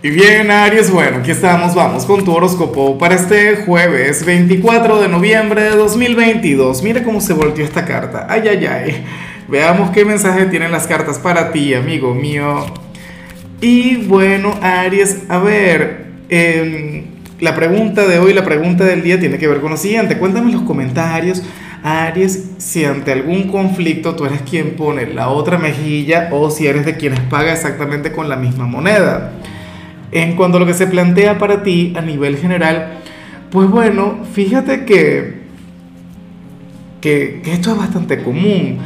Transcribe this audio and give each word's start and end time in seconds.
Y 0.00 0.10
bien, 0.10 0.48
Aries, 0.48 0.92
bueno, 0.92 1.16
aquí 1.16 1.32
estamos, 1.32 1.74
vamos 1.74 2.04
con 2.04 2.24
tu 2.24 2.32
horóscopo 2.32 2.96
para 2.98 3.16
este 3.16 3.56
jueves 3.56 4.24
24 4.24 5.00
de 5.00 5.08
noviembre 5.08 5.64
de 5.64 5.70
2022. 5.70 6.84
Mira 6.84 7.02
cómo 7.02 7.20
se 7.20 7.32
volteó 7.32 7.64
esta 7.64 7.84
carta. 7.84 8.24
Ay, 8.30 8.46
ay, 8.46 8.64
ay. 8.66 9.04
Veamos 9.48 9.90
qué 9.90 10.04
mensaje 10.04 10.46
tienen 10.46 10.70
las 10.70 10.86
cartas 10.86 11.18
para 11.18 11.50
ti, 11.50 11.74
amigo 11.74 12.14
mío. 12.14 12.64
Y 13.60 13.96
bueno, 14.06 14.54
Aries, 14.62 15.22
a 15.28 15.38
ver, 15.38 16.06
em, 16.28 17.06
la 17.40 17.56
pregunta 17.56 18.06
de 18.06 18.20
hoy, 18.20 18.32
la 18.34 18.44
pregunta 18.44 18.84
del 18.84 19.02
día 19.02 19.18
tiene 19.18 19.36
que 19.36 19.48
ver 19.48 19.60
con 19.60 19.72
lo 19.72 19.76
siguiente. 19.76 20.16
Cuéntame 20.16 20.46
en 20.46 20.58
los 20.58 20.62
comentarios, 20.62 21.42
Aries, 21.82 22.50
si 22.58 22.84
ante 22.84 23.10
algún 23.10 23.48
conflicto 23.48 24.14
tú 24.14 24.26
eres 24.26 24.42
quien 24.42 24.76
pone 24.76 25.12
la 25.12 25.30
otra 25.30 25.58
mejilla 25.58 26.28
o 26.30 26.50
si 26.50 26.68
eres 26.68 26.86
de 26.86 26.96
quienes 26.96 27.18
paga 27.18 27.52
exactamente 27.52 28.12
con 28.12 28.28
la 28.28 28.36
misma 28.36 28.66
moneda. 28.66 29.32
En 30.10 30.36
cuanto 30.36 30.56
a 30.56 30.60
lo 30.60 30.66
que 30.66 30.74
se 30.74 30.86
plantea 30.86 31.38
para 31.38 31.62
ti 31.62 31.92
a 31.96 32.00
nivel 32.00 32.36
general, 32.36 32.98
pues 33.50 33.68
bueno, 33.68 34.24
fíjate 34.32 34.84
que, 34.84 35.34
que, 37.00 37.42
esto 37.44 37.72
es 37.72 37.78
bastante 37.78 38.22
común, 38.22 38.78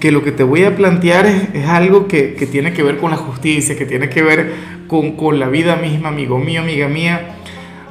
que 0.00 0.10
lo 0.10 0.22
que 0.22 0.32
te 0.32 0.42
voy 0.42 0.64
a 0.64 0.76
plantear 0.76 1.26
es, 1.26 1.66
algo 1.66 2.08
que, 2.08 2.36
tiene 2.50 2.72
que 2.72 2.82
ver 2.82 2.98
con 2.98 3.10
la 3.10 3.16
justicia, 3.16 3.76
que 3.76 3.86
tiene 3.86 4.08
que 4.08 4.22
ver 4.22 4.52
con, 4.88 5.12
con 5.12 5.38
la 5.38 5.48
vida 5.48 5.76
misma, 5.76 6.08
amigo 6.08 6.38
mío, 6.38 6.62
amiga 6.62 6.88
mía. 6.88 7.36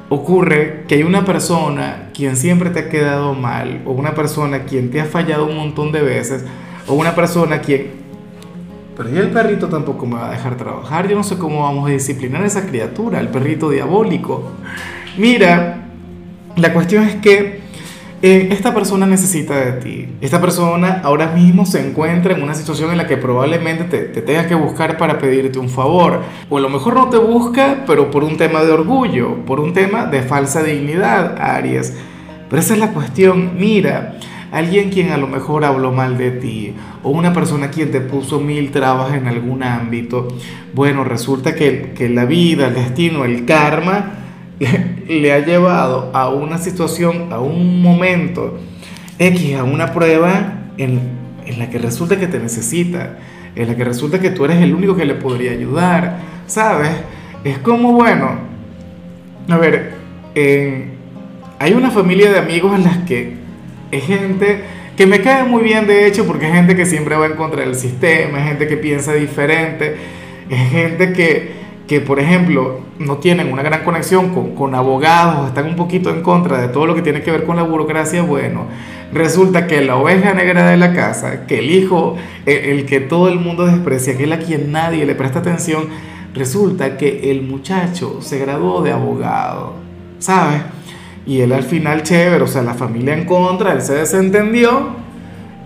Ocurre 0.10 0.84
que 0.88 0.96
hay 0.96 1.04
una 1.04 1.26
persona 1.26 2.10
quien 2.14 2.36
siempre 2.36 2.70
te 2.70 2.80
ha 2.80 2.90
quedado 2.90 3.34
mal, 3.34 3.82
o 3.86 3.92
una 3.92 4.14
persona 4.14 4.64
quien 4.64 4.92
te 4.92 5.02
ha 5.02 5.06
fallado 5.06 5.46
un 5.46 5.56
montón 5.56 5.92
de 5.92 6.02
veces, 6.02 6.46
o 6.88 6.94
una 6.94 7.16
persona 7.16 7.62
quien 7.62 8.03
pero 8.96 9.10
ya 9.10 9.22
el 9.22 9.30
perrito 9.30 9.68
tampoco 9.68 10.06
me 10.06 10.16
va 10.16 10.30
a 10.30 10.32
dejar 10.32 10.58
trabajar. 10.58 11.08
Yo 11.08 11.16
no 11.16 11.24
sé 11.24 11.38
cómo 11.38 11.64
vamos 11.64 11.90
a 11.90 11.94
disciplinar 11.94 12.44
a 12.44 12.48
esa 12.48 12.66
criatura, 12.66 13.20
el 13.20 13.30
perrito 13.30 13.70
diabólico. 13.70 14.52
Mira, 15.18 15.88
la 16.56 16.74
cuestión 16.74 17.04
es 17.04 17.16
que 17.16 17.62
eh, 18.22 18.48
esta 18.52 18.74
persona 18.74 19.06
necesita 19.06 19.56
de 19.56 19.72
ti. 19.82 20.08
Esta 20.22 20.40
persona 20.40 21.02
ahora 21.04 21.28
mismo 21.28 21.66
se 21.66 21.86
encuentra 21.86 22.34
en 22.34 22.42
una 22.42 22.54
situación 22.54 22.92
en 22.92 22.98
la 22.98 23.06
que 23.06 23.18
probablemente 23.18 23.84
te, 23.84 24.04
te 24.06 24.22
tenga 24.22 24.48
que 24.48 24.56
buscar 24.56 24.98
para 24.98 25.18
pedirte 25.20 25.60
un 25.60 25.70
favor. 25.70 26.22
O 26.50 26.58
a 26.58 26.62
lo 26.62 26.70
mejor 26.70 26.96
no 26.96 27.10
te 27.10 27.18
busca, 27.18 27.84
pero 27.86 28.10
por 28.10 28.24
un 28.24 28.38
tema 28.38 28.64
de 28.64 28.72
orgullo, 28.72 29.44
por 29.46 29.60
un 29.60 29.74
tema 29.74 30.06
de 30.06 30.22
falsa 30.22 30.64
dignidad, 30.64 31.38
Aries. 31.38 31.94
Pero 32.50 32.62
esa 32.62 32.76
es 32.76 32.80
la 32.80 32.94
cuestión. 32.94 33.58
Mira, 33.58 34.16
alguien 34.54 34.92
quien 34.92 35.12
a 35.12 35.18
lo 35.18 35.28
mejor 35.28 35.66
habló 35.66 35.92
mal 35.92 36.16
de 36.16 36.30
ti 36.30 36.76
o 37.02 37.10
una 37.10 37.34
persona 37.34 37.72
quien 37.72 37.92
te 37.92 38.02
puso 38.02 38.40
mil 38.40 38.70
trabas 38.70 39.16
en 39.16 39.28
algún 39.28 39.64
ámbito, 39.64 40.28
bueno, 40.76 41.04
resulta 41.04 41.56
que, 41.56 41.94
que 41.96 42.08
la 42.08 42.26
vida, 42.26 42.68
el 42.68 42.76
destino, 42.76 43.26
el 43.26 43.46
karma 43.46 44.12
le, 45.10 45.34
ha 45.34 45.40
llevado 45.40 46.12
a 46.14 46.30
una 46.30 46.60
situación, 46.60 47.34
a 47.34 47.40
un 47.40 47.82
momento 47.82 48.60
X, 49.18 49.56
a 49.56 49.64
una 49.64 49.92
prueba 49.92 50.70
en, 50.78 51.00
en 51.48 51.60
la 51.60 51.72
que 51.72 51.80
resulta 51.80 52.20
que 52.20 52.28
te 52.28 52.40
necesita, 52.40 53.18
en 53.56 53.68
la 53.68 53.76
que 53.76 53.84
resulta 53.84 54.22
que 54.22 54.30
tú 54.30 54.46
eres 54.46 54.62
el 54.62 54.76
único 54.76 54.96
que 54.96 55.06
le 55.06 55.16
podría 55.16 55.52
ayudar, 55.52 56.20
¿sabes? 56.46 56.92
Es 57.44 57.58
como, 57.58 57.92
bueno, 57.92 58.38
a 59.50 59.58
ver, 59.58 59.94
hay 61.60 61.74
una 61.74 61.90
familia 61.90 62.32
de 62.32 62.38
amigos 62.38 62.76
en 62.76 62.84
las 62.84 63.00
que 63.00 63.43
es 63.94 64.06
gente 64.06 64.62
que 64.98 65.06
me 65.06 65.22
cae 65.22 65.44
muy 65.44 65.64
bien 65.64 65.88
de 65.88 66.08
hecho 66.08 66.26
porque 66.26 66.48
es 66.48 66.54
gente 66.54 66.76
que 66.76 66.86
siempre 66.86 67.16
va 67.16 67.28
en 67.28 67.34
contra 67.34 67.62
del 67.62 67.76
sistema, 67.76 68.40
es 68.40 68.46
gente 68.48 68.68
que 68.68 68.78
piensa 68.78 69.14
diferente, 69.14 69.96
es 70.50 70.70
gente 70.72 71.14
que, 71.14 71.52
que 71.88 72.02
por 72.02 72.20
ejemplo, 72.20 72.82
no 73.00 73.18
tienen 73.18 73.52
una 73.52 73.64
gran 73.64 73.84
conexión 73.84 74.34
con, 74.34 74.56
con 74.56 74.76
abogados, 74.76 75.48
están 75.48 75.68
un 75.68 75.76
poquito 75.76 76.10
en 76.10 76.22
contra 76.22 76.60
de 76.60 76.68
todo 76.68 76.86
lo 76.86 76.96
que 76.96 77.02
tiene 77.02 77.22
que 77.22 77.32
ver 77.32 77.44
con 77.44 77.56
la 77.56 77.64
burocracia, 77.64 78.22
bueno, 78.22 78.66
resulta 79.12 79.68
que 79.68 79.82
la 79.82 79.96
oveja 79.96 80.34
negra 80.34 80.70
de 80.70 80.78
la 80.78 80.94
casa, 80.94 81.46
que 81.46 81.60
el 81.60 81.72
hijo, 81.72 82.16
el, 82.46 82.58
el 82.58 82.86
que 82.86 83.00
todo 83.00 83.30
el 83.30 83.40
mundo 83.40 83.66
desprecia, 83.66 84.18
que 84.18 84.24
es 84.24 84.32
a 84.32 84.40
quien 84.40 84.72
nadie 84.72 85.06
le 85.06 85.16
presta 85.16 85.40
atención, 85.40 85.88
resulta 86.34 86.98
que 86.98 87.32
el 87.32 87.44
muchacho 87.44 88.20
se 88.22 88.40
graduó 88.40 88.82
de 88.82 88.92
abogado, 88.92 89.74
¿sabes? 90.20 90.62
Y 91.26 91.42
él 91.42 91.54
al 91.54 91.64
final, 91.64 92.04
chévere, 92.04 92.44
o 92.44 92.48
sea, 92.48 92.62
la 92.64 92.74
familia 92.74 93.14
en 93.14 93.26
contra, 93.26 93.74
él 93.74 93.82
se 93.82 93.96
desentendió. 93.96 95.04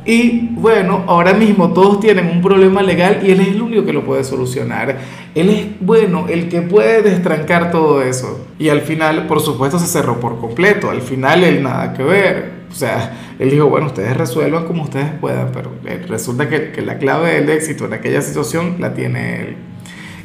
Y 0.06 0.52
bueno, 0.54 1.04
ahora 1.08 1.34
mismo 1.34 1.74
todos 1.74 2.00
tienen 2.00 2.28
un 2.28 2.42
problema 2.42 2.82
legal 2.82 3.20
y 3.24 3.32
él 3.32 3.42
es 3.42 3.50
el 3.50 3.62
único 3.62 3.84
que 3.84 3.92
lo 3.92 4.06
puede 4.06 4.24
solucionar. 4.24 4.98
Él 5.36 5.50
es, 5.50 5.66
bueno, 5.82 6.28
el 6.30 6.48
que 6.48 6.62
puede 6.62 7.02
destrancar 7.02 7.72
todo 7.72 8.02
eso. 8.02 8.48
Y 8.58 8.70
al 8.70 8.82
final, 8.82 9.28
por 9.28 9.42
supuesto, 9.42 9.78
se 9.80 9.88
cerró 9.88 10.20
por 10.22 10.40
completo. 10.40 10.90
Al 10.90 11.02
final 11.02 11.44
él 11.44 11.62
nada 11.62 11.94
que 11.94 12.04
ver. 12.04 12.52
O 12.72 12.74
sea, 12.74 13.34
él 13.38 13.50
dijo, 13.50 13.68
bueno, 13.68 13.88
ustedes 13.88 14.16
resuelvan 14.16 14.66
como 14.66 14.84
ustedes 14.84 15.12
puedan, 15.20 15.52
pero 15.52 15.74
eh, 15.86 16.02
resulta 16.08 16.48
que, 16.48 16.72
que 16.72 16.82
la 16.82 17.00
clave 17.00 17.34
del 17.34 17.50
éxito 17.50 17.86
en 17.86 17.94
aquella 17.94 18.22
situación 18.22 18.78
la 18.80 18.94
tiene 18.94 19.42
él. 19.42 19.56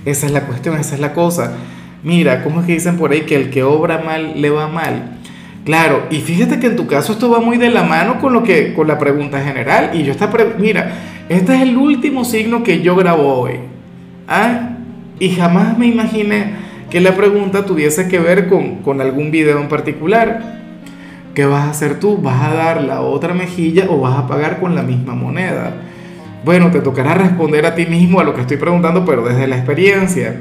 Esa 0.05 0.27
es 0.27 0.33
la 0.33 0.43
cuestión, 0.43 0.79
esa 0.79 0.95
es 0.95 1.01
la 1.01 1.13
cosa. 1.13 1.57
Mira, 2.05 2.45
¿cómo 2.45 2.61
es 2.61 2.67
que 2.67 2.73
dicen 2.73 2.99
por 2.99 3.11
ahí 3.13 3.23
que 3.23 3.37
el 3.37 3.51
que 3.51 3.63
obra 3.65 3.99
mal 3.99 4.41
le 4.41 4.51
va 4.51 4.69
mal? 4.69 5.19
Claro, 5.65 6.07
y 6.11 6.17
fíjate 6.17 6.59
que 6.59 6.67
en 6.67 6.77
tu 6.77 6.89
caso 6.89 7.13
esto 7.13 7.31
va 7.31 7.39
muy 7.39 7.57
de 7.57 7.71
la 7.71 7.85
mano 7.85 8.19
con 8.21 8.33
lo 8.33 8.43
que 8.43 8.75
con 8.75 8.89
la 8.89 8.99
pregunta 8.99 9.41
general 9.41 9.91
y 9.95 10.03
yo 10.03 10.11
esta 10.11 10.29
mira, 10.59 10.93
este 11.29 11.55
es 11.55 11.63
el 11.63 11.77
último 11.77 12.25
signo 12.25 12.65
que 12.65 12.83
yo 12.83 12.97
grabo 12.97 13.35
hoy. 13.35 13.61
¿ah? 14.27 14.71
Y 15.21 15.31
jamás 15.31 15.79
me 15.79 15.87
imaginé 15.87 16.55
que 16.91 17.01
la 17.01 17.15
pregunta 17.15 17.65
tuviese 17.65 18.09
que 18.09 18.19
ver 18.19 18.49
con, 18.49 18.83
con 18.83 19.01
algún 19.01 19.31
video 19.31 19.61
en 19.61 19.69
particular. 19.69 20.61
¿Qué 21.33 21.47
vas 21.47 21.65
a 21.65 21.71
hacer 21.71 22.01
tú? 22.01 22.19
¿Vas 22.19 22.43
a 22.43 22.55
dar 22.55 22.83
la 22.83 23.01
otra 23.01 23.33
mejilla 23.33 23.87
o 23.89 24.01
vas 24.01 24.19
a 24.19 24.27
pagar 24.27 24.59
con 24.59 24.75
la 24.75 24.83
misma 24.83 25.15
moneda? 25.15 25.75
Bueno, 26.45 26.73
te 26.73 26.81
tocará 26.81 27.15
responder 27.15 27.65
a 27.67 27.75
ti 27.77 27.87
mismo 27.87 28.19
a 28.19 28.25
lo 28.25 28.35
que 28.35 28.41
estoy 28.41 28.57
preguntando, 28.57 29.05
pero 29.05 29.25
desde 29.25 29.47
la 29.47 29.57
experiencia. 29.57 30.41